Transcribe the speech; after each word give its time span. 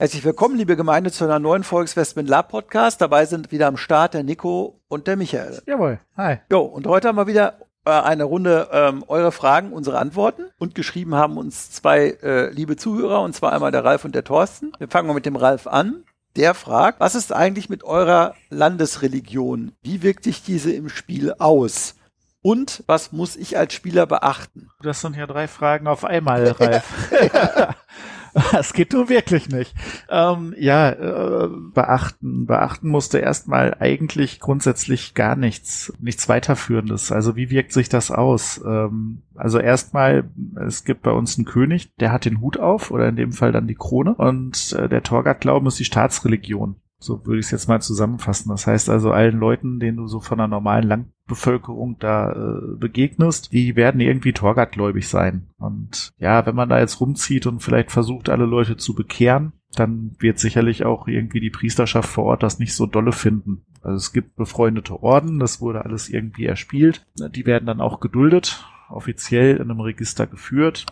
Herzlich 0.00 0.24
willkommen, 0.24 0.56
liebe 0.56 0.76
Gemeinde, 0.76 1.12
zu 1.12 1.24
einer 1.24 1.38
neuen 1.38 1.62
Folge 1.62 1.92
des 1.92 2.14
Lab 2.16 2.48
Podcast. 2.48 3.02
Dabei 3.02 3.26
sind 3.26 3.52
wieder 3.52 3.66
am 3.66 3.76
Start 3.76 4.14
der 4.14 4.22
Nico 4.22 4.80
und 4.88 5.06
der 5.06 5.18
Michael. 5.18 5.60
Jawohl, 5.66 6.00
hi. 6.16 6.38
Jo, 6.50 6.62
und 6.62 6.86
heute 6.86 7.08
haben 7.08 7.18
wir 7.18 7.26
wieder 7.26 7.58
äh, 7.84 7.90
eine 7.90 8.24
Runde 8.24 8.70
ähm, 8.72 9.04
eure 9.08 9.30
Fragen, 9.30 9.74
unsere 9.74 9.98
Antworten. 9.98 10.44
Und 10.58 10.74
geschrieben 10.74 11.16
haben 11.16 11.36
uns 11.36 11.70
zwei 11.70 12.16
äh, 12.22 12.48
liebe 12.50 12.76
Zuhörer, 12.76 13.20
und 13.20 13.34
zwar 13.34 13.52
einmal 13.52 13.72
der 13.72 13.84
Ralf 13.84 14.06
und 14.06 14.14
der 14.14 14.24
Thorsten. 14.24 14.72
Wir 14.78 14.88
fangen 14.88 15.06
mal 15.06 15.12
mit 15.12 15.26
dem 15.26 15.36
Ralf 15.36 15.66
an. 15.66 16.04
Der 16.34 16.54
fragt, 16.54 16.98
was 16.98 17.14
ist 17.14 17.30
eigentlich 17.30 17.68
mit 17.68 17.84
eurer 17.84 18.34
Landesreligion? 18.48 19.72
Wie 19.82 20.02
wirkt 20.02 20.24
sich 20.24 20.42
diese 20.42 20.72
im 20.72 20.88
Spiel 20.88 21.34
aus? 21.38 21.96
Und 22.40 22.84
was 22.86 23.12
muss 23.12 23.36
ich 23.36 23.58
als 23.58 23.74
Spieler 23.74 24.06
beachten? 24.06 24.70
Das 24.80 25.02
sind 25.02 25.14
ja 25.14 25.26
drei 25.26 25.46
Fragen 25.46 25.86
auf 25.86 26.06
einmal, 26.06 26.52
Ralf. 26.52 26.84
Das 28.52 28.72
geht 28.72 28.92
nur 28.92 29.08
wirklich 29.08 29.48
nicht. 29.48 29.74
Ähm, 30.08 30.54
ja, 30.58 30.90
äh, 30.90 31.48
beachten. 31.74 32.46
Beachten 32.46 32.88
musste 32.88 33.18
erstmal 33.18 33.76
eigentlich 33.78 34.40
grundsätzlich 34.40 35.14
gar 35.14 35.36
nichts, 35.36 35.92
nichts 35.98 36.28
weiterführendes. 36.28 37.12
Also 37.12 37.36
wie 37.36 37.50
wirkt 37.50 37.72
sich 37.72 37.88
das 37.88 38.10
aus? 38.10 38.60
Ähm, 38.64 39.22
also 39.34 39.58
erstmal, 39.58 40.30
es 40.66 40.84
gibt 40.84 41.02
bei 41.02 41.12
uns 41.12 41.38
einen 41.38 41.44
König, 41.46 41.94
der 41.96 42.12
hat 42.12 42.24
den 42.24 42.40
Hut 42.40 42.58
auf 42.58 42.90
oder 42.90 43.08
in 43.08 43.16
dem 43.16 43.32
Fall 43.32 43.52
dann 43.52 43.66
die 43.66 43.74
Krone 43.74 44.14
und 44.14 44.72
äh, 44.72 44.88
der 44.88 45.02
Torgat-Glauben 45.02 45.66
ist 45.66 45.78
die 45.78 45.84
Staatsreligion. 45.84 46.76
So 46.98 47.24
würde 47.24 47.40
ich 47.40 47.46
es 47.46 47.50
jetzt 47.50 47.68
mal 47.68 47.80
zusammenfassen. 47.80 48.50
Das 48.50 48.66
heißt 48.66 48.90
also, 48.90 49.10
allen 49.10 49.38
Leuten, 49.38 49.80
denen 49.80 49.96
du 49.96 50.06
so 50.06 50.20
von 50.20 50.36
der 50.36 50.48
normalen 50.48 50.86
Landbevölkerung 51.30 51.96
da 51.98 52.32
äh, 52.32 52.76
begegnest, 52.76 53.52
die 53.52 53.76
werden 53.76 54.00
irgendwie 54.00 54.32
Torgatgläubig 54.32 55.08
sein. 55.08 55.46
Und 55.58 56.12
ja, 56.18 56.44
wenn 56.46 56.54
man 56.54 56.68
da 56.68 56.80
jetzt 56.80 57.00
rumzieht 57.00 57.46
und 57.46 57.62
vielleicht 57.62 57.92
versucht, 57.92 58.28
alle 58.28 58.46
Leute 58.46 58.76
zu 58.76 58.94
bekehren, 58.94 59.52
dann 59.74 60.16
wird 60.18 60.40
sicherlich 60.40 60.84
auch 60.84 61.06
irgendwie 61.06 61.40
die 61.40 61.50
Priesterschaft 61.50 62.08
vor 62.08 62.24
Ort 62.24 62.42
das 62.42 62.58
nicht 62.58 62.74
so 62.74 62.86
dolle 62.86 63.12
finden. 63.12 63.62
Also 63.82 63.96
es 63.96 64.12
gibt 64.12 64.34
befreundete 64.36 65.02
Orden, 65.02 65.38
das 65.38 65.60
wurde 65.60 65.84
alles 65.84 66.08
irgendwie 66.08 66.46
erspielt. 66.46 67.06
Die 67.16 67.46
werden 67.46 67.66
dann 67.66 67.80
auch 67.80 68.00
geduldet, 68.00 68.64
offiziell 68.88 69.56
in 69.56 69.70
einem 69.70 69.80
Register 69.80 70.26
geführt. 70.26 70.86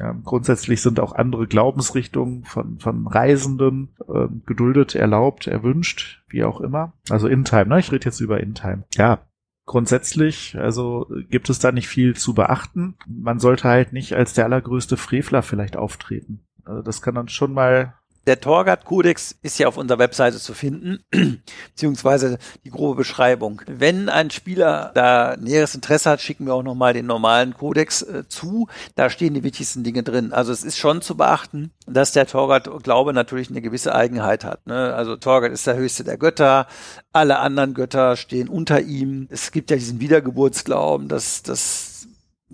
Ähm, 0.00 0.22
grundsätzlich 0.24 0.80
sind 0.80 1.00
auch 1.00 1.14
andere 1.14 1.48
Glaubensrichtungen 1.48 2.44
von, 2.44 2.78
von 2.78 3.06
Reisenden 3.08 3.88
äh, 4.08 4.28
geduldet, 4.46 4.94
erlaubt, 4.94 5.48
erwünscht, 5.48 6.22
wie 6.28 6.44
auch 6.44 6.60
immer. 6.60 6.92
Also 7.10 7.26
In-Time, 7.26 7.66
ne? 7.66 7.80
Ich 7.80 7.90
rede 7.90 8.06
jetzt 8.06 8.20
über 8.20 8.40
In-Time. 8.40 8.84
Ja, 8.94 9.18
grundsätzlich, 9.72 10.54
also 10.58 11.06
gibt 11.30 11.48
es 11.48 11.58
da 11.58 11.72
nicht 11.72 11.88
viel 11.88 12.14
zu 12.14 12.34
beachten. 12.34 12.94
Man 13.06 13.38
sollte 13.38 13.68
halt 13.68 13.94
nicht 13.94 14.12
als 14.12 14.34
der 14.34 14.44
allergrößte 14.44 14.98
Frevler 14.98 15.42
vielleicht 15.42 15.78
auftreten. 15.78 16.40
Also 16.66 16.82
das 16.82 17.00
kann 17.00 17.14
dann 17.14 17.28
schon 17.28 17.54
mal 17.54 17.94
der 18.26 18.40
Torgat-Kodex 18.40 19.36
ist 19.42 19.58
ja 19.58 19.66
auf 19.68 19.76
unserer 19.76 19.98
Webseite 19.98 20.38
zu 20.38 20.54
finden, 20.54 21.04
beziehungsweise 21.70 22.38
die 22.64 22.70
grobe 22.70 22.96
Beschreibung. 22.96 23.62
Wenn 23.66 24.08
ein 24.08 24.30
Spieler 24.30 24.92
da 24.94 25.36
näheres 25.38 25.74
Interesse 25.74 26.10
hat, 26.10 26.20
schicken 26.20 26.46
wir 26.46 26.54
auch 26.54 26.62
nochmal 26.62 26.92
den 26.92 27.06
normalen 27.06 27.54
Kodex 27.54 28.02
äh, 28.02 28.28
zu. 28.28 28.68
Da 28.94 29.10
stehen 29.10 29.34
die 29.34 29.42
wichtigsten 29.42 29.82
Dinge 29.82 30.02
drin. 30.02 30.32
Also 30.32 30.52
es 30.52 30.62
ist 30.62 30.78
schon 30.78 31.02
zu 31.02 31.16
beachten, 31.16 31.72
dass 31.86 32.12
der 32.12 32.26
Torgat-Glaube 32.26 33.12
natürlich 33.12 33.50
eine 33.50 33.62
gewisse 33.62 33.94
Eigenheit 33.94 34.44
hat. 34.44 34.66
Ne? 34.66 34.94
Also 34.94 35.16
Torgat 35.16 35.52
ist 35.52 35.66
der 35.66 35.76
höchste 35.76 36.04
der 36.04 36.16
Götter. 36.16 36.66
Alle 37.12 37.40
anderen 37.40 37.74
Götter 37.74 38.16
stehen 38.16 38.48
unter 38.48 38.80
ihm. 38.80 39.26
Es 39.30 39.50
gibt 39.50 39.70
ja 39.70 39.76
diesen 39.76 40.00
Wiedergeburtsglauben, 40.00 41.08
dass, 41.08 41.42
dass 41.42 41.91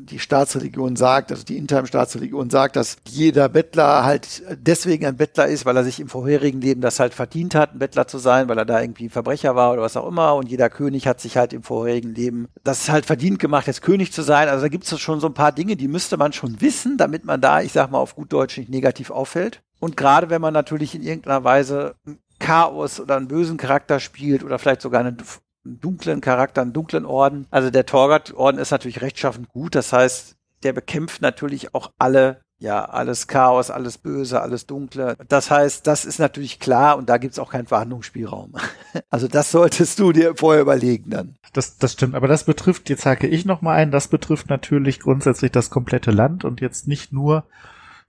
die 0.04 0.18
Staatsreligion 0.18 0.96
sagt, 0.96 1.30
also 1.30 1.44
die 1.44 1.56
interne 1.56 1.86
Staatsreligion 1.86 2.50
sagt, 2.50 2.76
dass 2.76 2.96
jeder 3.06 3.48
Bettler 3.48 4.04
halt 4.04 4.42
deswegen 4.58 5.06
ein 5.06 5.16
Bettler 5.16 5.46
ist, 5.46 5.66
weil 5.66 5.76
er 5.76 5.84
sich 5.84 6.00
im 6.00 6.08
vorherigen 6.08 6.60
Leben 6.60 6.80
das 6.80 7.00
halt 7.00 7.14
verdient 7.14 7.54
hat, 7.54 7.74
ein 7.74 7.78
Bettler 7.78 8.06
zu 8.06 8.18
sein, 8.18 8.48
weil 8.48 8.58
er 8.58 8.64
da 8.64 8.80
irgendwie 8.80 9.06
ein 9.06 9.10
Verbrecher 9.10 9.56
war 9.56 9.72
oder 9.72 9.82
was 9.82 9.96
auch 9.96 10.06
immer. 10.06 10.34
Und 10.34 10.48
jeder 10.48 10.70
König 10.70 11.06
hat 11.06 11.20
sich 11.20 11.36
halt 11.36 11.52
im 11.52 11.62
vorherigen 11.62 12.14
Leben 12.14 12.48
das 12.64 12.88
halt 12.88 13.06
verdient 13.06 13.38
gemacht, 13.38 13.66
jetzt 13.66 13.82
König 13.82 14.12
zu 14.12 14.22
sein. 14.22 14.48
Also 14.48 14.62
da 14.62 14.68
gibt 14.68 14.90
es 14.90 15.00
schon 15.00 15.20
so 15.20 15.26
ein 15.26 15.34
paar 15.34 15.52
Dinge, 15.52 15.76
die 15.76 15.88
müsste 15.88 16.16
man 16.16 16.32
schon 16.32 16.60
wissen, 16.60 16.96
damit 16.96 17.24
man 17.24 17.40
da, 17.40 17.60
ich 17.62 17.72
sag 17.72 17.90
mal 17.90 17.98
auf 17.98 18.14
gut 18.14 18.32
Deutsch, 18.32 18.58
nicht 18.58 18.70
negativ 18.70 19.10
auffällt. 19.10 19.62
Und 19.80 19.96
gerade 19.96 20.30
wenn 20.30 20.40
man 20.40 20.54
natürlich 20.54 20.94
in 20.94 21.02
irgendeiner 21.02 21.44
Weise 21.44 21.94
Chaos 22.38 23.00
oder 23.00 23.16
einen 23.16 23.28
bösen 23.28 23.56
Charakter 23.56 24.00
spielt 24.00 24.44
oder 24.44 24.58
vielleicht 24.58 24.82
sogar 24.82 25.00
eine 25.00 25.16
dunklen 25.64 26.20
Charakter, 26.20 26.64
dunklen 26.64 27.04
Orden. 27.04 27.46
Also 27.50 27.70
der 27.70 27.86
Torgat-Orden 27.86 28.58
ist 28.58 28.70
natürlich 28.70 29.00
rechtschaffend 29.00 29.48
gut. 29.48 29.74
Das 29.74 29.92
heißt, 29.92 30.36
der 30.62 30.72
bekämpft 30.72 31.22
natürlich 31.22 31.74
auch 31.74 31.92
alle 31.98 32.40
ja, 32.60 32.84
alles 32.84 33.28
Chaos, 33.28 33.70
alles 33.70 33.98
Böse, 33.98 34.40
alles 34.40 34.66
Dunkle. 34.66 35.16
Das 35.28 35.50
heißt, 35.50 35.86
das 35.86 36.04
ist 36.04 36.18
natürlich 36.18 36.58
klar 36.58 36.98
und 36.98 37.08
da 37.08 37.18
gibt's 37.18 37.38
auch 37.38 37.50
keinen 37.50 37.66
Verhandlungsspielraum. 37.66 38.54
Also 39.10 39.28
das 39.28 39.52
solltest 39.52 39.98
du 40.00 40.12
dir 40.12 40.34
vorher 40.36 40.60
überlegen 40.60 41.10
dann. 41.10 41.36
Das, 41.52 41.78
das 41.78 41.92
stimmt, 41.92 42.14
aber 42.14 42.26
das 42.26 42.44
betrifft, 42.44 42.90
jetzt 42.90 43.06
hake 43.06 43.26
ich 43.26 43.44
nochmal 43.44 43.76
ein, 43.76 43.90
das 43.90 44.08
betrifft 44.08 44.50
natürlich 44.50 45.00
grundsätzlich 45.00 45.52
das 45.52 45.70
komplette 45.70 46.10
Land 46.10 46.44
und 46.44 46.60
jetzt 46.60 46.88
nicht 46.88 47.12
nur 47.12 47.44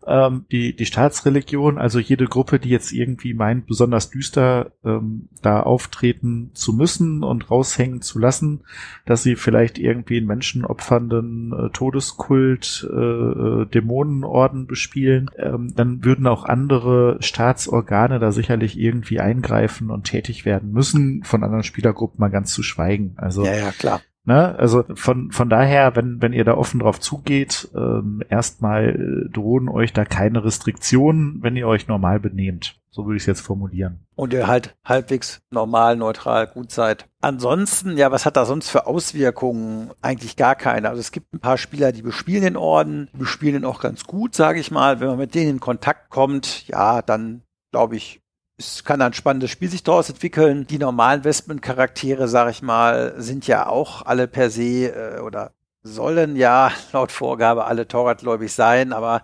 ähm, 0.07 0.45
die, 0.51 0.75
die 0.75 0.85
Staatsreligion, 0.85 1.77
also 1.77 1.99
jede 1.99 2.25
Gruppe, 2.25 2.59
die 2.59 2.69
jetzt 2.69 2.91
irgendwie 2.91 3.33
meint, 3.33 3.67
besonders 3.67 4.09
düster 4.09 4.71
ähm, 4.83 5.29
da 5.41 5.61
auftreten 5.61 6.51
zu 6.53 6.73
müssen 6.73 7.23
und 7.23 7.51
raushängen 7.51 8.01
zu 8.01 8.19
lassen, 8.19 8.61
dass 9.05 9.23
sie 9.23 9.35
vielleicht 9.35 9.77
irgendwie 9.77 10.17
einen 10.17 10.27
menschenopfernden 10.27 11.53
äh, 11.53 11.69
Todeskult, 11.71 12.89
äh, 12.91 12.95
äh, 12.95 13.65
Dämonenorden 13.65 14.67
bespielen, 14.67 15.29
ähm, 15.37 15.73
dann 15.75 16.03
würden 16.03 16.27
auch 16.27 16.45
andere 16.45 17.17
Staatsorgane 17.19 18.19
da 18.19 18.31
sicherlich 18.31 18.79
irgendwie 18.79 19.19
eingreifen 19.19 19.91
und 19.91 20.05
tätig 20.05 20.45
werden 20.45 20.71
müssen, 20.71 21.23
von 21.23 21.43
anderen 21.43 21.63
Spielergruppen 21.63 22.19
mal 22.19 22.29
ganz 22.29 22.53
zu 22.53 22.63
schweigen. 22.63 23.13
Also 23.17 23.45
ja, 23.45 23.55
ja, 23.55 23.71
klar. 23.71 24.01
Ne? 24.29 24.55
Also 24.59 24.83
von, 24.93 25.31
von 25.31 25.49
daher, 25.49 25.95
wenn, 25.95 26.21
wenn 26.21 26.33
ihr 26.33 26.43
da 26.43 26.53
offen 26.53 26.81
drauf 26.81 26.99
zugeht, 26.99 27.67
ähm, 27.73 28.21
erstmal 28.29 28.89
äh, 28.89 29.29
drohen 29.33 29.67
euch 29.69 29.91
da 29.91 30.05
keine 30.05 30.45
Restriktionen, 30.45 31.39
wenn 31.41 31.55
ihr 31.55 31.67
euch 31.67 31.87
normal 31.87 32.19
benehmt. 32.19 32.79
So 32.91 33.07
würde 33.07 33.17
ich 33.17 33.23
es 33.23 33.25
jetzt 33.25 33.41
formulieren. 33.41 34.05
Und 34.13 34.31
ihr 34.33 34.45
halt 34.45 34.77
halbwegs 34.85 35.41
normal, 35.49 35.95
neutral, 35.95 36.45
gut 36.45 36.69
seid. 36.69 37.09
Ansonsten, 37.21 37.97
ja, 37.97 38.11
was 38.11 38.27
hat 38.27 38.37
da 38.37 38.45
sonst 38.45 38.69
für 38.69 38.85
Auswirkungen? 38.85 39.89
Eigentlich 40.03 40.35
gar 40.35 40.53
keine. 40.53 40.89
Also 40.89 40.99
es 40.99 41.11
gibt 41.11 41.33
ein 41.33 41.39
paar 41.39 41.57
Spieler, 41.57 41.91
die 41.91 42.03
bespielen 42.03 42.43
den 42.43 42.57
Orden, 42.57 43.09
die 43.13 43.17
bespielen 43.17 43.53
den 43.53 43.65
auch 43.65 43.81
ganz 43.81 44.03
gut, 44.03 44.35
sage 44.35 44.59
ich 44.59 44.69
mal. 44.69 44.99
Wenn 44.99 45.07
man 45.07 45.17
mit 45.17 45.33
denen 45.33 45.49
in 45.49 45.59
Kontakt 45.59 46.11
kommt, 46.11 46.67
ja, 46.67 47.01
dann 47.01 47.41
glaube 47.71 47.95
ich, 47.95 48.21
es 48.59 48.83
kann 48.83 49.01
ein 49.01 49.13
spannendes 49.13 49.51
Spiel 49.51 49.69
sich 49.69 49.83
daraus 49.83 50.09
entwickeln. 50.09 50.67
Die 50.67 50.77
normalen 50.77 51.23
Westman-Charaktere, 51.23 52.27
sag 52.27 52.51
ich 52.51 52.61
mal, 52.61 53.15
sind 53.17 53.47
ja 53.47 53.67
auch 53.67 54.05
alle 54.05 54.27
per 54.27 54.49
se 54.49 54.87
äh, 54.87 55.19
oder 55.21 55.53
sollen 55.81 56.35
ja 56.35 56.71
laut 56.93 57.11
Vorgabe 57.11 57.65
alle 57.65 57.87
Torgatgläubig 57.87 58.53
sein, 58.53 58.91
aber 58.93 59.23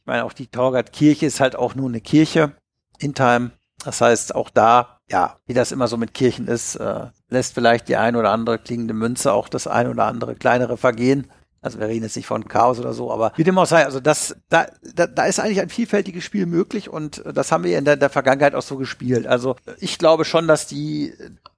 ich 0.00 0.06
meine, 0.06 0.24
auch 0.24 0.32
die 0.32 0.46
Torgat-Kirche 0.46 1.26
ist 1.26 1.40
halt 1.40 1.56
auch 1.56 1.74
nur 1.74 1.88
eine 1.88 2.00
Kirche 2.00 2.52
in 2.98 3.14
Time. 3.14 3.50
Das 3.84 4.00
heißt, 4.00 4.34
auch 4.34 4.48
da, 4.48 5.00
ja, 5.10 5.36
wie 5.46 5.54
das 5.54 5.72
immer 5.72 5.88
so 5.88 5.96
mit 5.96 6.14
Kirchen 6.14 6.46
ist, 6.46 6.76
äh, 6.76 7.06
lässt 7.28 7.54
vielleicht 7.54 7.88
die 7.88 7.96
ein 7.96 8.16
oder 8.16 8.30
andere 8.30 8.58
klingende 8.58 8.94
Münze 8.94 9.32
auch 9.32 9.48
das 9.48 9.66
ein 9.66 9.88
oder 9.88 10.04
andere 10.04 10.34
kleinere 10.34 10.76
vergehen. 10.76 11.26
Also 11.60 11.80
wir 11.80 11.88
reden 11.88 12.04
jetzt 12.04 12.16
nicht 12.16 12.26
von 12.26 12.46
Chaos 12.46 12.78
oder 12.78 12.92
so, 12.92 13.12
aber 13.12 13.32
wie 13.36 13.44
dem 13.44 13.58
auch 13.58 13.66
sei, 13.66 13.84
also 13.84 13.98
das, 14.00 14.36
da, 14.48 14.66
da, 14.94 15.06
da 15.06 15.24
ist 15.24 15.40
eigentlich 15.40 15.60
ein 15.60 15.68
vielfältiges 15.68 16.22
Spiel 16.22 16.46
möglich 16.46 16.88
und 16.88 17.22
das 17.32 17.50
haben 17.50 17.64
wir 17.64 17.76
in 17.78 17.84
der, 17.84 17.96
der 17.96 18.10
Vergangenheit 18.10 18.54
auch 18.54 18.62
so 18.62 18.76
gespielt. 18.76 19.26
Also 19.26 19.56
ich 19.80 19.98
glaube 19.98 20.24
schon, 20.24 20.46
dass 20.46 20.66
die, 20.66 21.12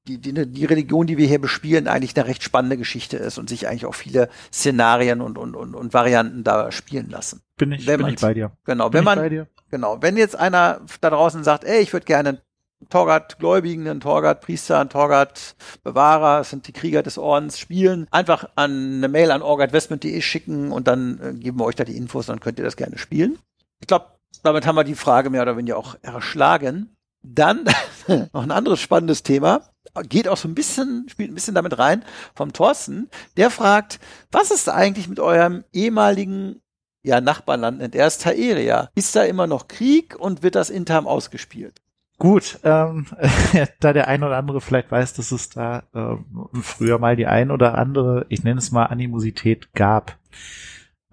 die, 0.08 0.18
die, 0.18 0.46
die 0.46 0.64
Religion, 0.64 1.06
die 1.06 1.18
wir 1.18 1.26
hier 1.26 1.40
bespielen, 1.40 1.86
eigentlich 1.86 2.16
eine 2.16 2.26
recht 2.26 2.42
spannende 2.42 2.78
Geschichte 2.78 3.18
ist 3.18 3.38
und 3.38 3.48
sich 3.48 3.68
eigentlich 3.68 3.86
auch 3.86 3.94
viele 3.94 4.30
Szenarien 4.52 5.20
und, 5.20 5.36
und, 5.36 5.54
und, 5.54 5.74
und 5.74 5.92
Varianten 5.92 6.44
da 6.44 6.72
spielen 6.72 7.10
lassen. 7.10 7.42
Bin 7.56 7.72
ich, 7.72 7.86
wenn 7.86 7.98
bin 7.98 8.14
ich 8.14 8.20
bei 8.20 8.32
dir. 8.32 8.52
Genau, 8.64 8.88
bin 8.88 8.98
wenn 8.98 9.04
man, 9.04 9.46
genau, 9.70 9.98
wenn 10.00 10.16
jetzt 10.16 10.36
einer 10.36 10.80
da 11.00 11.10
draußen 11.10 11.44
sagt, 11.44 11.64
ey, 11.64 11.80
ich 11.80 11.92
würde 11.92 12.06
gerne 12.06 12.40
Torgat-Gläubigen, 12.88 13.86
einen 13.86 14.00
Torgat-Priester, 14.00 14.80
einen 14.80 14.90
Torgat-Bewahrer, 14.90 16.38
das 16.38 16.50
sind 16.50 16.66
die 16.66 16.72
Krieger 16.72 17.02
des 17.02 17.18
Ordens, 17.18 17.58
spielen, 17.58 18.06
einfach 18.10 18.48
an 18.56 18.96
eine 18.96 19.08
Mail 19.08 19.30
an 19.30 19.42
orgatwestment.de 19.42 20.20
schicken 20.22 20.72
und 20.72 20.88
dann 20.88 21.20
äh, 21.20 21.34
geben 21.34 21.58
wir 21.58 21.66
euch 21.66 21.76
da 21.76 21.84
die 21.84 21.96
Infos, 21.96 22.26
dann 22.26 22.40
könnt 22.40 22.58
ihr 22.58 22.64
das 22.64 22.76
gerne 22.76 22.98
spielen. 22.98 23.38
Ich 23.80 23.86
glaube, 23.86 24.06
Damit 24.42 24.66
haben 24.66 24.76
wir 24.76 24.84
die 24.84 24.94
Frage 24.94 25.30
mehr 25.30 25.42
oder 25.42 25.56
weniger 25.56 25.76
auch 25.76 25.96
erschlagen. 26.02 26.96
Dann 27.22 27.64
noch 28.32 28.42
ein 28.42 28.50
anderes 28.50 28.80
spannendes 28.80 29.22
Thema. 29.22 29.62
Geht 30.08 30.28
auch 30.28 30.36
so 30.36 30.48
ein 30.48 30.54
bisschen, 30.54 31.06
spielt 31.08 31.30
ein 31.30 31.34
bisschen 31.34 31.54
damit 31.54 31.78
rein 31.78 32.04
vom 32.34 32.52
Thorsten. 32.52 33.10
Der 33.36 33.50
fragt, 33.50 33.98
was 34.30 34.50
ist 34.50 34.68
eigentlich 34.68 35.08
mit 35.08 35.20
eurem 35.20 35.64
ehemaligen 35.72 36.62
ja, 37.02 37.20
Nachbarland, 37.20 37.78
nennt 37.78 37.94
er 37.94 38.06
es 38.06 38.18
Taeria? 38.18 38.90
Ist 38.94 39.16
da 39.16 39.24
immer 39.24 39.46
noch 39.46 39.68
Krieg 39.68 40.16
und 40.18 40.42
wird 40.42 40.54
das 40.54 40.70
intern 40.70 41.06
ausgespielt? 41.06 41.80
Gut, 42.20 42.60
ähm, 42.64 43.06
da 43.80 43.94
der 43.94 44.06
ein 44.06 44.22
oder 44.22 44.36
andere 44.36 44.60
vielleicht 44.60 44.92
weiß, 44.92 45.14
dass 45.14 45.32
es 45.32 45.48
da 45.48 45.84
ähm, 45.94 46.26
früher 46.60 46.98
mal 46.98 47.16
die 47.16 47.26
ein 47.26 47.50
oder 47.50 47.78
andere, 47.78 48.26
ich 48.28 48.44
nenne 48.44 48.58
es 48.58 48.70
mal 48.70 48.84
Animosität 48.84 49.72
gab. 49.72 50.18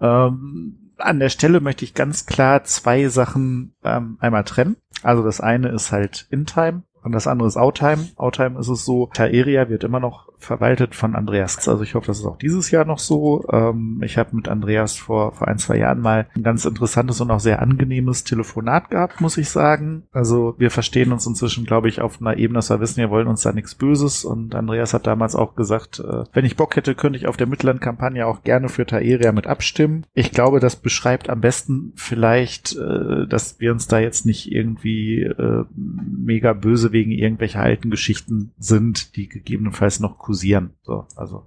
Ähm, 0.02 0.92
an 0.98 1.18
der 1.18 1.30
Stelle 1.30 1.60
möchte 1.60 1.86
ich 1.86 1.94
ganz 1.94 2.26
klar 2.26 2.62
zwei 2.64 3.08
Sachen 3.08 3.74
ähm, 3.84 4.18
einmal 4.20 4.44
trennen. 4.44 4.76
Also 5.02 5.22
das 5.22 5.40
eine 5.40 5.70
ist 5.70 5.92
halt 5.92 6.26
In-Time 6.30 6.82
und 7.02 7.12
das 7.12 7.26
andere 7.26 7.48
ist 7.48 7.56
Outtime. 7.56 8.08
Outtime 8.16 8.58
ist 8.58 8.68
es 8.68 8.84
so, 8.84 9.08
Taeria 9.12 9.68
wird 9.68 9.84
immer 9.84 10.00
noch 10.00 10.28
verwaltet 10.38 10.94
von 10.94 11.16
Andreas. 11.16 11.68
Also 11.68 11.82
ich 11.82 11.94
hoffe, 11.94 12.06
das 12.06 12.20
ist 12.20 12.24
auch 12.24 12.38
dieses 12.38 12.70
Jahr 12.70 12.84
noch 12.84 12.98
so. 12.98 13.44
Ähm, 13.50 14.00
ich 14.04 14.16
habe 14.16 14.36
mit 14.36 14.48
Andreas 14.48 14.96
vor, 14.96 15.32
vor 15.32 15.48
ein, 15.48 15.58
zwei 15.58 15.76
Jahren 15.76 16.00
mal 16.00 16.28
ein 16.34 16.42
ganz 16.42 16.64
interessantes 16.64 17.20
und 17.20 17.30
auch 17.30 17.40
sehr 17.40 17.60
angenehmes 17.60 18.24
Telefonat 18.24 18.90
gehabt, 18.90 19.20
muss 19.20 19.36
ich 19.36 19.48
sagen. 19.48 20.04
Also 20.12 20.54
wir 20.58 20.70
verstehen 20.70 21.12
uns 21.12 21.26
inzwischen, 21.26 21.64
glaube 21.64 21.88
ich, 21.88 22.00
auf 22.00 22.20
einer 22.20 22.36
Ebene, 22.36 22.58
dass 22.58 22.70
wir 22.70 22.80
wissen, 22.80 22.98
wir 22.98 23.10
wollen 23.10 23.26
uns 23.26 23.42
da 23.42 23.52
nichts 23.52 23.74
Böses. 23.74 24.24
Und 24.24 24.54
Andreas 24.54 24.94
hat 24.94 25.06
damals 25.06 25.34
auch 25.34 25.56
gesagt, 25.56 26.00
äh, 26.00 26.24
wenn 26.32 26.44
ich 26.44 26.56
Bock 26.56 26.76
hätte, 26.76 26.94
könnte 26.94 27.18
ich 27.18 27.26
auf 27.26 27.36
der 27.36 27.48
Mittellandkampagne 27.48 28.26
auch 28.26 28.42
gerne 28.42 28.68
für 28.68 28.86
Taeria 28.86 29.32
mit 29.32 29.46
abstimmen. 29.46 30.06
Ich 30.14 30.30
glaube, 30.30 30.60
das 30.60 30.76
beschreibt 30.76 31.28
am 31.28 31.40
besten 31.40 31.92
vielleicht, 31.96 32.76
äh, 32.76 33.26
dass 33.26 33.58
wir 33.58 33.72
uns 33.72 33.88
da 33.88 33.98
jetzt 33.98 34.24
nicht 34.24 34.52
irgendwie 34.52 35.22
äh, 35.22 35.64
mega 35.74 36.52
böse 36.52 36.87
wegen 36.92 37.10
irgendwelcher 37.10 37.60
alten 37.60 37.90
Geschichten 37.90 38.52
sind, 38.58 39.16
die 39.16 39.28
gegebenenfalls 39.28 40.00
noch 40.00 40.18
kursieren. 40.18 40.74
So, 40.82 41.06
also 41.16 41.46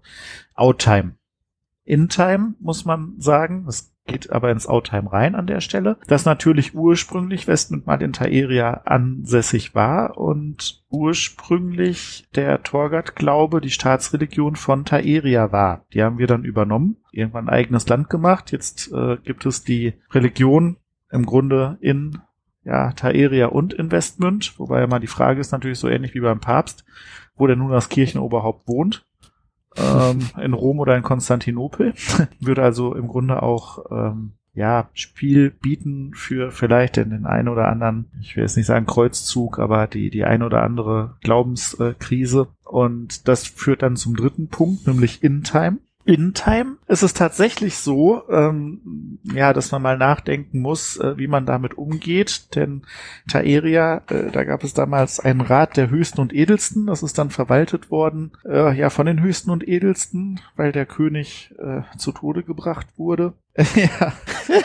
Outtime. 0.55 1.15
In-Time, 1.83 2.53
muss 2.59 2.85
man 2.85 3.15
sagen. 3.17 3.65
Das 3.65 3.91
geht 4.05 4.31
aber 4.31 4.51
ins 4.51 4.67
Outtime 4.67 5.11
rein 5.11 5.35
an 5.35 5.47
der 5.47 5.61
Stelle. 5.61 5.97
Das 6.07 6.25
natürlich 6.25 6.75
ursprünglich 6.75 7.47
Westmund 7.47 7.87
mal 7.87 8.01
in 8.01 8.13
Taeria 8.13 8.81
ansässig 8.85 9.75
war 9.75 10.17
und 10.17 10.83
ursprünglich 10.89 12.27
der 12.35 12.63
Torgat-Glaube 12.63 13.61
die 13.61 13.69
Staatsreligion 13.69 14.55
von 14.55 14.85
Taeria 14.85 15.51
war. 15.51 15.85
Die 15.93 16.03
haben 16.03 16.17
wir 16.17 16.27
dann 16.27 16.43
übernommen, 16.43 16.97
irgendwann 17.11 17.47
ein 17.47 17.53
eigenes 17.53 17.87
Land 17.87 18.09
gemacht. 18.09 18.51
Jetzt 18.51 18.91
äh, 18.91 19.17
gibt 19.23 19.45
es 19.45 19.63
die 19.63 19.93
Religion 20.11 20.77
im 21.11 21.25
Grunde 21.25 21.77
in 21.81 22.19
ja, 22.63 22.91
Taeria 22.91 23.47
und 23.47 23.73
Investment, 23.73 24.57
wobei 24.59 24.81
ja 24.81 24.87
mal 24.87 24.99
die 24.99 25.07
Frage 25.07 25.41
ist 25.41 25.51
natürlich 25.51 25.79
so 25.79 25.87
ähnlich 25.87 26.13
wie 26.13 26.19
beim 26.19 26.39
Papst, 26.39 26.85
wo 27.35 27.47
der 27.47 27.55
nun 27.55 27.71
das 27.71 27.89
Kirchenoberhaupt 27.89 28.67
wohnt, 28.67 29.05
ähm, 29.77 30.19
in 30.41 30.53
Rom 30.53 30.79
oder 30.79 30.95
in 30.95 31.03
Konstantinopel, 31.03 31.93
würde 32.39 32.63
also 32.63 32.95
im 32.95 33.07
Grunde 33.07 33.41
auch 33.41 33.85
ähm, 33.91 34.33
ja, 34.53 34.89
Spiel 34.93 35.49
bieten 35.49 36.11
für 36.13 36.51
vielleicht 36.51 36.97
in 36.97 37.09
den 37.09 37.25
einen 37.25 37.47
oder 37.47 37.69
anderen, 37.69 38.11
ich 38.19 38.35
will 38.35 38.43
jetzt 38.43 38.57
nicht 38.57 38.65
sagen 38.65 38.85
Kreuzzug, 38.85 39.59
aber 39.59 39.87
die, 39.87 40.09
die 40.09 40.25
ein 40.25 40.43
oder 40.43 40.63
andere 40.63 41.15
Glaubenskrise. 41.21 42.49
Und 42.65 43.27
das 43.27 43.47
führt 43.47 43.81
dann 43.81 43.95
zum 43.95 44.15
dritten 44.15 44.49
Punkt, 44.49 44.87
nämlich 44.87 45.23
In-Time. 45.23 45.77
In 46.03 46.33
Time 46.33 46.77
ist 46.87 47.03
es 47.03 47.13
tatsächlich 47.13 47.77
so, 47.77 48.23
ähm, 48.29 49.19
ja, 49.23 49.53
dass 49.53 49.71
man 49.71 49.81
mal 49.81 49.97
nachdenken 49.97 50.59
muss, 50.59 50.97
äh, 50.97 51.17
wie 51.17 51.27
man 51.27 51.45
damit 51.45 51.77
umgeht. 51.77 52.55
Denn 52.55 52.83
Taeria, 53.29 54.01
äh, 54.09 54.31
da 54.31 54.43
gab 54.43 54.63
es 54.63 54.73
damals 54.73 55.19
einen 55.19 55.41
Rat 55.41 55.77
der 55.77 55.89
Höchsten 55.89 56.21
und 56.21 56.33
Edelsten. 56.33 56.87
Das 56.87 57.03
ist 57.03 57.17
dann 57.17 57.29
verwaltet 57.29 57.91
worden, 57.91 58.31
äh, 58.45 58.75
ja, 58.75 58.89
von 58.89 59.05
den 59.05 59.21
Höchsten 59.21 59.51
und 59.51 59.67
Edelsten, 59.67 60.39
weil 60.55 60.71
der 60.71 60.85
König 60.85 61.53
äh, 61.59 61.81
zu 61.97 62.11
Tode 62.11 62.43
gebracht 62.43 62.87
wurde. 62.97 63.33
ja. 63.55 64.13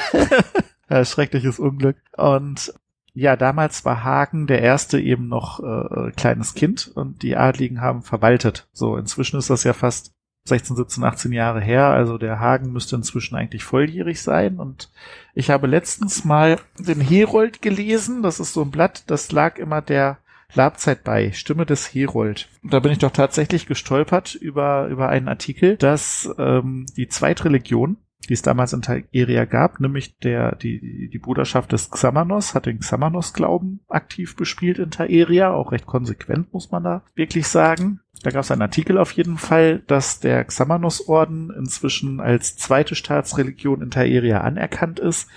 ja, 0.89 1.05
schreckliches 1.05 1.59
Unglück. 1.59 1.97
Und 2.17 2.73
ja, 3.13 3.35
damals 3.37 3.85
war 3.87 4.05
Hagen 4.05 4.47
der 4.47 4.61
erste 4.61 5.01
eben 5.01 5.29
noch 5.29 5.61
äh, 5.61 6.11
kleines 6.13 6.55
Kind 6.55 6.93
und 6.95 7.23
die 7.23 7.35
Adligen 7.35 7.81
haben 7.81 8.03
verwaltet. 8.03 8.69
So, 8.73 8.99
inzwischen 8.99 9.39
ist 9.39 9.49
das 9.49 9.65
ja 9.65 9.73
fast 9.73 10.13
16, 10.49 10.77
17, 10.77 11.05
18 11.05 11.33
Jahre 11.33 11.61
her. 11.61 11.87
Also 11.87 12.19
der 12.19 12.41
Hagen 12.41 12.73
müsste 12.73 12.97
inzwischen 12.97 13.37
eigentlich 13.37 13.65
volljährig 13.65 14.21
sein. 14.21 14.59
Und 14.59 14.91
ich 15.35 15.51
habe 15.51 15.67
letztens 15.67 16.25
mal 16.25 16.59
den 16.79 17.01
Herold 17.01 17.63
gelesen. 17.63 18.23
Das 18.23 18.41
ist 18.41 18.53
so 18.53 18.63
ein 18.63 18.71
Blatt, 18.71 19.05
das 19.07 19.33
lag 19.33 19.59
immer 19.59 19.83
der 19.83 20.19
Labzeit 20.55 21.05
bei, 21.05 21.33
Stimme 21.33 21.67
des 21.67 21.93
Herold. 21.95 22.49
Und 22.63 22.73
da 22.73 22.81
bin 22.81 22.93
ich 22.93 22.99
doch 22.99 23.11
tatsächlich 23.11 23.67
gestolpert 23.67 24.35
über, 24.35 24.87
über 24.87 25.09
einen 25.09 25.29
Artikel, 25.29 25.77
dass 25.77 26.31
ähm, 26.39 26.87
die 26.97 27.09
Zweitreligion, 27.09 27.97
die 28.27 28.35
es 28.35 28.43
damals 28.43 28.73
in 28.73 28.83
Taeria 28.83 29.45
gab, 29.45 29.81
nämlich 29.81 30.19
der, 30.19 30.57
die, 30.57 31.09
die 31.13 31.19
Bruderschaft 31.19 31.73
des 31.73 31.91
Xamanos, 31.91 32.55
hat 32.55 32.67
den 32.67 32.81
Xamanos-Glauben 32.81 33.81
aktiv 33.89 34.37
bespielt 34.37 34.79
in 34.79 34.91
Taeria, 34.91 35.53
auch 35.53 35.73
recht 35.73 35.87
konsequent, 35.87 36.53
muss 36.53 36.71
man 36.71 36.85
da 36.85 37.03
wirklich 37.15 37.49
sagen. 37.49 38.01
Da 38.23 38.31
gab 38.31 38.43
es 38.43 38.51
einen 38.51 38.63
Artikel 38.63 38.99
auf 38.99 39.13
jeden 39.13 39.39
Fall, 39.39 39.81
dass 39.87 40.21
der 40.21 40.45
Xamanos-Orden 40.45 41.51
inzwischen 41.57 42.21
als 42.21 42.57
zweite 42.57 42.95
Staatsreligion 42.95 43.83
in 43.83 43.91
Taeria 43.91 44.41
anerkannt 44.41 44.99
ist 44.99 45.29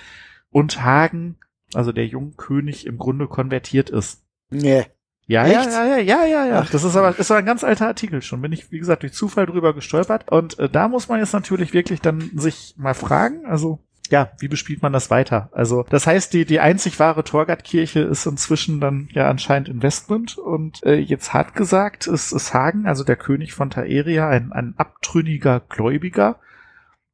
und 0.49 0.83
Hagen, 0.83 1.37
also 1.73 1.91
der 1.91 2.07
junge 2.07 2.31
König, 2.31 2.85
im 2.85 2.97
Grunde 2.97 3.27
konvertiert 3.27 3.89
ist. 3.89 4.23
Nee. 4.49 4.85
Ja, 5.29 5.45
ja, 5.45 5.61
ja, 5.61 5.85
ja, 5.85 5.97
ja, 5.97 6.25
ja, 6.25 6.45
ja. 6.47 6.67
Das 6.71 6.83
ist 6.83 6.95
aber, 6.95 7.17
ist 7.19 7.29
aber 7.29 7.37
ein 7.37 7.45
ganz 7.45 7.63
alter 7.63 7.85
Artikel 7.85 8.23
schon. 8.23 8.41
Bin 8.41 8.51
ich, 8.51 8.71
wie 8.71 8.79
gesagt, 8.79 9.03
durch 9.03 9.13
Zufall 9.13 9.45
drüber 9.45 9.75
gestolpert. 9.75 10.27
Und 10.31 10.57
äh, 10.57 10.67
da 10.67 10.87
muss 10.87 11.07
man 11.07 11.19
jetzt 11.19 11.33
natürlich 11.33 11.71
wirklich 11.71 12.01
dann 12.01 12.31
sich 12.33 12.73
mal 12.77 12.95
fragen, 12.95 13.45
also 13.45 13.77
ja, 14.09 14.31
wie 14.39 14.47
bespielt 14.47 14.81
man 14.81 14.91
das 14.91 15.11
weiter? 15.11 15.49
Also, 15.51 15.85
das 15.91 16.07
heißt, 16.07 16.33
die, 16.33 16.45
die 16.45 16.59
einzig 16.59 16.99
wahre 16.99 17.23
Torgat-Kirche 17.23 17.99
ist 17.99 18.25
inzwischen 18.25 18.81
dann 18.81 19.07
ja 19.11 19.29
anscheinend 19.29 19.69
Investment 19.69 20.39
und 20.39 20.83
äh, 20.83 20.95
jetzt 20.95 21.31
hart 21.31 21.53
gesagt 21.53 22.07
ist, 22.07 22.31
ist 22.31 22.55
Hagen, 22.55 22.87
also 22.87 23.03
der 23.03 23.15
König 23.15 23.53
von 23.53 23.69
Taeria, 23.69 24.27
ein, 24.27 24.51
ein 24.51 24.73
abtrünniger 24.77 25.59
Gläubiger, 25.59 26.39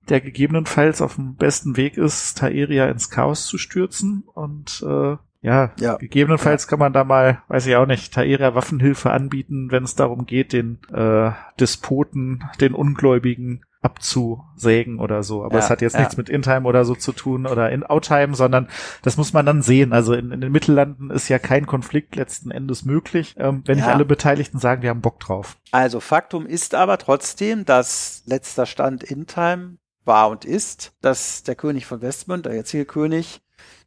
der 0.07 0.21
gegebenenfalls 0.21 1.01
auf 1.01 1.15
dem 1.15 1.35
besten 1.35 1.75
Weg 1.75 1.97
ist, 1.97 2.37
Taeria 2.37 2.85
ins 2.85 3.09
Chaos 3.09 3.45
zu 3.45 3.57
stürzen 3.57 4.23
und 4.33 4.81
äh, 4.87 5.17
ja, 5.45 5.71
ja, 5.79 5.95
gegebenenfalls 5.97 6.63
ja. 6.63 6.69
kann 6.69 6.79
man 6.79 6.91
da 6.91 7.03
mal, 7.03 7.43
weiß 7.49 7.67
ich 7.67 7.75
auch 7.75 7.85
nicht, 7.85 8.13
Taeria 8.13 8.55
Waffenhilfe 8.55 9.11
anbieten, 9.11 9.69
wenn 9.69 9.83
es 9.83 9.93
darum 9.93 10.25
geht, 10.25 10.53
den 10.53 10.79
äh, 10.91 11.31
Despoten, 11.59 12.43
den 12.59 12.73
Ungläubigen 12.73 13.63
abzusägen 13.83 14.99
oder 14.99 15.21
so. 15.21 15.43
Aber 15.43 15.53
ja, 15.53 15.59
es 15.59 15.69
hat 15.69 15.81
jetzt 15.81 15.99
nichts 15.99 16.17
mit 16.17 16.29
In-Time 16.29 16.67
oder 16.67 16.83
so 16.83 16.95
zu 16.95 17.11
tun 17.11 17.45
oder 17.45 17.69
in 17.69 17.83
Outtime, 17.83 18.33
sondern 18.33 18.67
das 19.03 19.17
muss 19.17 19.33
man 19.33 19.45
dann 19.45 19.61
sehen. 19.61 19.93
Also 19.93 20.15
in, 20.15 20.31
in 20.31 20.41
den 20.41 20.51
Mittellanden 20.51 21.11
ist 21.11 21.29
ja 21.29 21.37
kein 21.37 21.67
Konflikt 21.67 22.15
letzten 22.15 22.49
Endes 22.49 22.83
möglich, 22.83 23.35
ähm, 23.37 23.61
wenn 23.65 23.77
nicht 23.77 23.87
alle 23.87 24.05
Beteiligten 24.05 24.57
sagen, 24.57 24.81
wir 24.81 24.89
haben 24.89 25.01
Bock 25.01 25.19
drauf. 25.19 25.57
Also 25.71 25.99
Faktum 25.99 26.47
ist 26.47 26.73
aber 26.73 26.97
trotzdem, 26.97 27.65
dass 27.65 28.23
letzter 28.25 28.65
Stand 28.65 29.03
In-Time 29.03 29.77
war 30.03 30.29
und 30.29 30.45
ist, 30.45 30.93
dass 31.01 31.43
der 31.43 31.55
König 31.55 31.85
von 31.85 32.01
Westmund, 32.01 32.47
der 32.47 32.55
jetzige 32.55 32.85
König, 32.85 33.41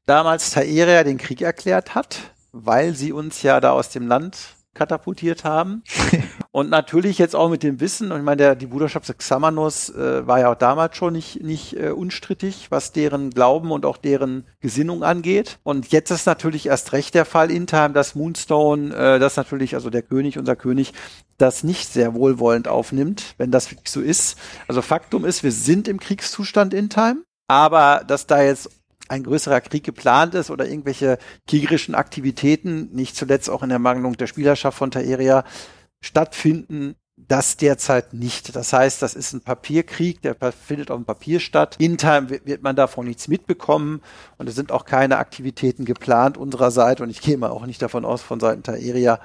damals 0.08 0.50
Taeria 0.50 1.04
den 1.04 1.18
Krieg 1.18 1.42
erklärt 1.42 1.94
hat, 1.94 2.34
weil 2.52 2.94
sie 2.94 3.12
uns 3.12 3.42
ja 3.42 3.60
da 3.60 3.72
aus 3.72 3.90
dem 3.90 4.08
Land 4.08 4.56
katapultiert 4.74 5.44
haben. 5.44 5.82
und 6.52 6.70
natürlich 6.70 7.18
jetzt 7.18 7.34
auch 7.34 7.50
mit 7.50 7.62
dem 7.62 7.80
Wissen, 7.80 8.12
und 8.12 8.18
ich 8.18 8.24
meine, 8.24 8.36
der, 8.36 8.54
die 8.54 8.66
Bruderschaft 8.66 9.08
des 9.08 9.18
Xamanos 9.18 9.90
äh, 9.90 10.26
war 10.26 10.38
ja 10.38 10.52
auch 10.52 10.54
damals 10.54 10.96
schon 10.96 11.12
nicht, 11.12 11.42
nicht 11.42 11.76
äh, 11.76 11.90
unstrittig, 11.90 12.70
was 12.70 12.92
deren 12.92 13.30
Glauben 13.30 13.72
und 13.72 13.84
auch 13.84 13.96
deren 13.96 14.46
Gesinnung 14.60 15.02
angeht. 15.02 15.58
Und 15.64 15.88
jetzt 15.88 16.10
ist 16.10 16.26
natürlich 16.26 16.66
erst 16.66 16.92
recht 16.92 17.14
der 17.14 17.24
Fall 17.24 17.50
in 17.50 17.66
Time, 17.66 17.90
dass 17.90 18.14
Moonstone, 18.14 18.94
äh, 18.94 19.18
das 19.18 19.36
natürlich, 19.36 19.74
also 19.74 19.90
der 19.90 20.02
König, 20.02 20.38
unser 20.38 20.56
König, 20.56 20.94
das 21.38 21.64
nicht 21.64 21.92
sehr 21.92 22.14
wohlwollend 22.14 22.68
aufnimmt, 22.68 23.34
wenn 23.36 23.50
das 23.50 23.70
wirklich 23.70 23.90
so 23.90 24.00
ist. 24.00 24.38
Also 24.68 24.80
Faktum 24.80 25.24
ist, 25.24 25.42
wir 25.42 25.52
sind 25.52 25.88
im 25.88 26.00
Kriegszustand 26.00 26.72
in 26.72 26.88
Time. 26.88 27.24
Aber 27.50 28.04
dass 28.06 28.26
da 28.26 28.42
jetzt 28.42 28.70
ein 29.08 29.22
größerer 29.22 29.60
Krieg 29.60 29.84
geplant 29.84 30.34
ist 30.34 30.50
oder 30.50 30.66
irgendwelche 30.66 31.18
kriegerischen 31.46 31.94
Aktivitäten, 31.94 32.90
nicht 32.92 33.16
zuletzt 33.16 33.50
auch 33.50 33.62
in 33.62 33.68
der 33.68 33.78
Mangelung 33.78 34.16
der 34.16 34.26
Spielerschaft 34.26 34.78
von 34.78 34.90
Taeria, 34.90 35.44
stattfinden, 36.00 36.94
das 37.16 37.56
derzeit 37.56 38.14
nicht. 38.14 38.54
Das 38.54 38.72
heißt, 38.72 39.02
das 39.02 39.14
ist 39.14 39.32
ein 39.32 39.40
Papierkrieg, 39.40 40.22
der 40.22 40.36
findet 40.52 40.90
auf 40.90 40.98
dem 40.98 41.04
Papier 41.04 41.40
statt. 41.40 41.76
Intern 41.78 42.30
wird 42.30 42.62
man 42.62 42.76
davon 42.76 43.06
nichts 43.06 43.26
mitbekommen 43.26 44.02
und 44.36 44.48
es 44.48 44.54
sind 44.54 44.70
auch 44.70 44.84
keine 44.84 45.18
Aktivitäten 45.18 45.84
geplant 45.84 46.36
unserer 46.36 46.70
Seite 46.70 47.02
und 47.02 47.10
ich 47.10 47.20
gehe 47.20 47.36
mal 47.36 47.50
auch 47.50 47.66
nicht 47.66 47.82
davon 47.82 48.04
aus, 48.04 48.22
von 48.22 48.38
Seiten 48.38 48.62
Taeria, 48.62 49.18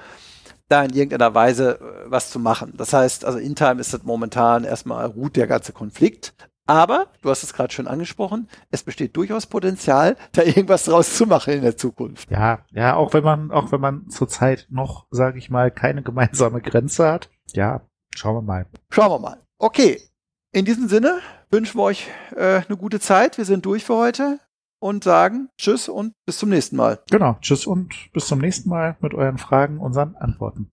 da 0.69 0.83
in 0.83 0.93
irgendeiner 0.93 1.35
Weise 1.35 1.79
äh, 1.79 2.11
was 2.11 2.31
zu 2.31 2.39
machen. 2.39 2.73
Das 2.77 2.93
heißt, 2.93 3.25
also 3.25 3.37
in 3.37 3.55
Time 3.55 3.79
ist 3.79 3.93
das 3.93 4.03
momentan 4.03 4.63
erstmal 4.63 5.05
ruht 5.05 5.35
der 5.35 5.47
ganze 5.47 5.71
Konflikt. 5.71 6.33
Aber, 6.65 7.07
du 7.21 7.29
hast 7.29 7.43
es 7.43 7.53
gerade 7.53 7.73
schon 7.73 7.87
angesprochen, 7.87 8.47
es 8.71 8.83
besteht 8.83 9.17
durchaus 9.17 9.47
Potenzial, 9.47 10.15
da 10.31 10.43
irgendwas 10.43 10.85
draus 10.85 11.15
zu 11.15 11.25
machen 11.25 11.53
in 11.53 11.61
der 11.61 11.75
Zukunft. 11.75 12.31
Ja, 12.31 12.59
ja, 12.71 12.95
auch 12.95 13.13
wenn 13.13 13.23
man, 13.23 13.51
auch 13.51 13.71
wenn 13.71 13.81
man 13.81 14.09
zurzeit 14.09 14.67
noch, 14.69 15.07
sage 15.11 15.37
ich 15.39 15.49
mal, 15.49 15.71
keine 15.71 16.03
gemeinsame 16.03 16.61
Grenze 16.61 17.11
hat. 17.11 17.29
Ja, 17.53 17.81
schauen 18.15 18.35
wir 18.35 18.41
mal. 18.41 18.65
Schauen 18.89 19.11
wir 19.11 19.19
mal. 19.19 19.41
Okay, 19.57 20.01
in 20.53 20.65
diesem 20.65 20.87
Sinne 20.87 21.19
wünschen 21.51 21.79
wir 21.79 21.83
euch 21.83 22.07
äh, 22.35 22.61
eine 22.67 22.77
gute 22.77 22.99
Zeit. 22.99 23.37
Wir 23.37 23.45
sind 23.45 23.65
durch 23.65 23.83
für 23.83 23.95
heute 23.95 24.39
und 24.79 25.03
sagen 25.03 25.49
Tschüss 25.57 25.87
und 25.87 26.13
bis 26.25 26.37
zum 26.37 26.49
nächsten 26.49 26.75
Mal. 26.75 26.99
Genau, 27.09 27.37
Tschüss 27.41 27.65
und 27.65 27.93
bis 28.11 28.27
zum 28.27 28.39
nächsten 28.39 28.69
Mal 28.69 28.97
mit 28.99 29.13
euren 29.13 29.37
Fragen, 29.37 29.79
unseren 29.79 30.15
Antworten. 30.15 30.72